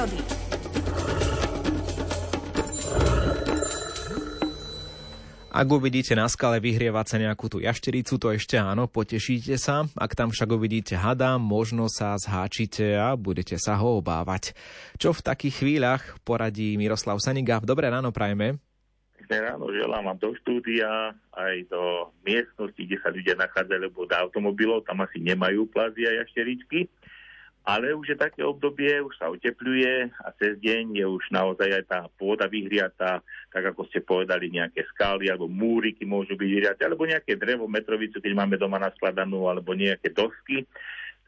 [0.00, 0.18] prírody.
[5.50, 9.84] Ak uvidíte na skale vyhrievať sa nejakú tú jaštericu, to ešte áno, potešíte sa.
[9.98, 14.54] Ak tam však uvidíte hada, možno sa zháčite a budete sa ho obávať.
[14.96, 17.58] Čo v takých chvíľach poradí Miroslav Saniga?
[17.60, 18.62] Dobré ráno prajme.
[19.20, 24.16] Dobré ráno želám vám do štúdia, aj do miestnosti, kde sa ľudia nachádzajú, lebo do
[24.16, 26.88] automobilov tam asi nemajú plazy a jašteričky
[27.64, 31.84] ale už je také obdobie, už sa otepluje a cez deň je už naozaj aj
[31.84, 33.20] tá pôda vyhriatá,
[33.52, 38.16] tak ako ste povedali, nejaké skály alebo múriky môžu byť vyhriaté, alebo nejaké drevo, metrovicu,
[38.18, 40.64] keď máme doma naskladanú, alebo nejaké dosky,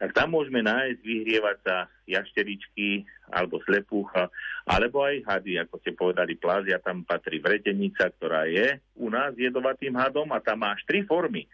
[0.01, 4.27] tak tam môžeme nájsť, vyhrievať sa jašteričky alebo slepúcha,
[4.65, 9.95] alebo aj hady, ako ste povedali, plázia, tam patrí vretenica, ktorá je u nás jedovatým
[9.95, 11.45] hadom a tam má až tri formy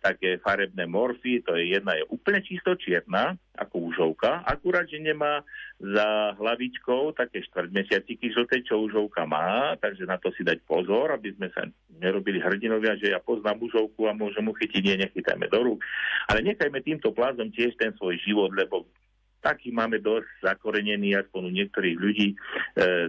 [0.00, 5.40] také farebné morfy, to je jedna je úplne čisto čierna, ako užovka, akurát, že nemá
[5.80, 11.32] za hlavičkou také štvrťmesiaciky žlté, čo užovka má, takže na to si dať pozor, aby
[11.36, 11.64] sme sa
[11.96, 15.80] nerobili hrdinovia, že ja poznám užovku a môžem mu chytiť, nie, nechytajme do rúk.
[16.28, 18.84] Ale nechajme týmto plázom tiež ten svoj život, lebo
[19.46, 22.36] taký máme dosť zakorenený, aspoň u niektorých ľudí, e,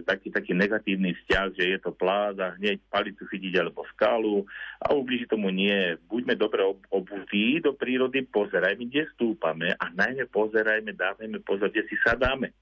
[0.06, 4.46] taký, taký negatívny vzťah, že je to pláza, hneď palicu chytiť alebo skalu
[4.78, 5.98] a ubliží tomu nie.
[6.06, 6.62] Buďme dobre
[6.94, 12.54] obutí do prírody, pozerajme, kde stúpame a najmä pozerajme, dávajme pozor, kde si sadáme.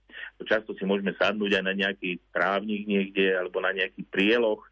[0.49, 4.65] Často si môžeme sadnúť aj na nejaký trávnik niekde alebo na nejaký prieloch,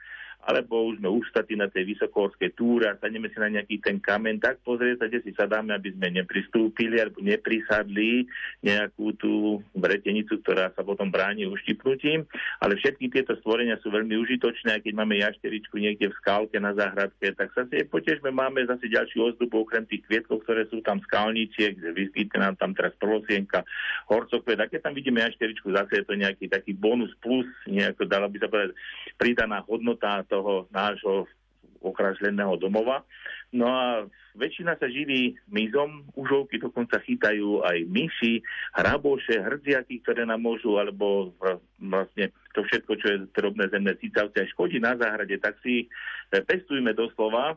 [0.45, 4.37] alebo už sme ústatí na tej vysokohorskej túre a sadneme si na nejaký ten kamen,
[4.41, 8.28] tak pozrieť sa, kde si sadáme, aby sme nepristúpili alebo neprisadli
[8.61, 12.28] nejakú tú vretenicu, ktorá sa potom bráni uštipnutím.
[12.61, 16.77] Ale všetky tieto stvorenia sú veľmi užitočné a keď máme jašteričku niekde v skálke na
[16.77, 21.01] záhradke, tak sa si potežme, máme zase ďalší ozdobu okrem tých kvietkov, ktoré sú tam
[21.08, 23.64] skalničiek, vyskytne nám tam teraz prvosienka,
[24.12, 24.61] horcokvet.
[24.61, 28.36] A keď tam vidíme jašteričku, zase je to nejaký taký bonus plus, nejako dalo by
[28.36, 28.77] sa povedať
[29.17, 31.30] pridaná hodnota toho nášho
[31.78, 33.06] okražleného domova.
[33.55, 38.42] No a väčšina sa živí mizom, užovky dokonca chytajú aj myši,
[38.74, 41.30] hraboše, hrdziaky, ktoré nám môžu, alebo
[41.78, 45.86] vlastne to všetko, čo je drobné zemné cicavce škodí na záhrade, tak si
[46.34, 47.55] pestujme doslova,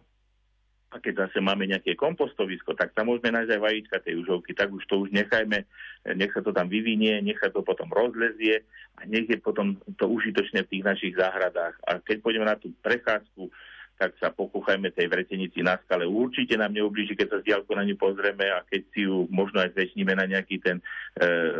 [0.87, 4.71] a keď zase máme nejaké kompostovisko, tak tam môžeme nájsť aj vajíčka tej užovky, tak
[4.71, 5.67] už to už nechajme,
[6.15, 8.63] nech sa to tam vyvinie, nech sa to potom rozlezie
[8.95, 11.75] a nech je potom to užitočné v tých našich záhradách.
[11.83, 13.51] A keď pôjdeme na tú prechádzku,
[13.97, 16.05] tak sa pokúchajme tej vretenici na skale.
[16.05, 19.65] Určite nám neublíži, keď sa z diálku na ňu pozrieme a keď si ju možno
[19.65, 20.83] aj zväčšníme na nejaký ten e,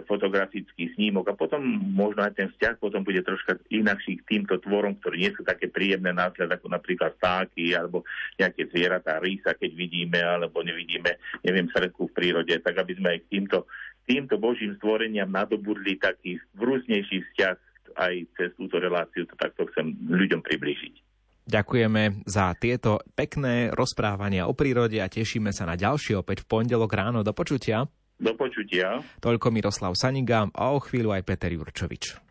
[0.06, 1.66] fotografický snímok a potom
[1.98, 5.66] možno aj ten vzťah potom bude troška inakší k týmto tvorom, ktorí nie sú také
[5.68, 8.06] príjemné následky ako napríklad stáky alebo
[8.38, 13.19] nejaké zvieratá, rísa, keď vidíme alebo nevidíme, neviem, sredku v prírode, tak aby sme aj
[13.25, 13.66] k týmto,
[14.06, 17.58] týmto božím stvoreniam nadobudli taký vrúznejší vzťah
[17.98, 21.06] aj cez túto reláciu, to takto chcem ľuďom priblížiť.
[21.47, 26.91] Ďakujeme za tieto pekné rozprávania o prírode a tešíme sa na ďalšie opäť v pondelok
[26.91, 27.24] ráno.
[27.24, 27.88] Do počutia.
[28.19, 29.00] Do počutia.
[29.24, 32.28] Toľko Miroslav Saniga a o chvíľu aj Peter Jurčovič.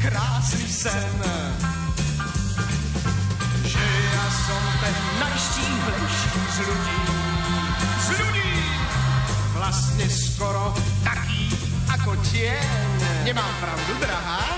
[0.00, 1.20] Krásny sen.
[3.66, 7.00] Že ja som ten najštíhlejší z ľudí.
[8.00, 8.54] Z ľudí!
[9.52, 10.72] Vlastne skoro
[11.04, 11.52] taký
[11.92, 13.28] ako tieň.
[13.28, 14.55] Nemám pravdu, drahá?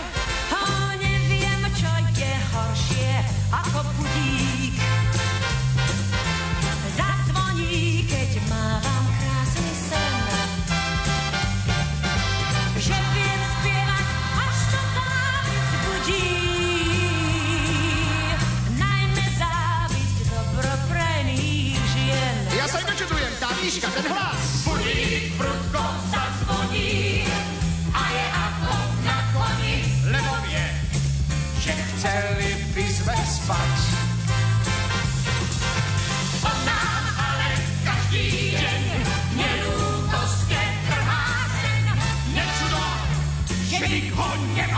[31.99, 33.79] chtěli bychom spať.
[36.41, 37.51] Poznám ale
[37.85, 39.03] každý den,
[39.35, 40.59] mě lútostě.
[42.35, 42.83] Nečudo,
[43.69, 44.78] že.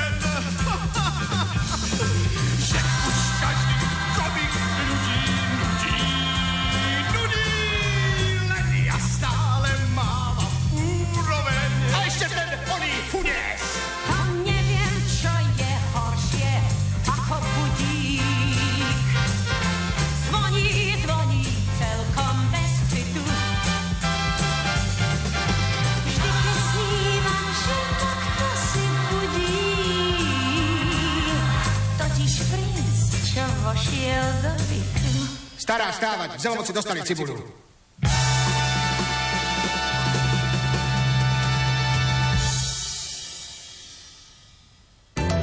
[35.57, 37.60] Stará stávať, v zelomoci dostali cibulu.